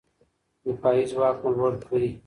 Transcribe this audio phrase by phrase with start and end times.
[0.65, 2.07] دفاعي ځواک مو لوړ کړئ.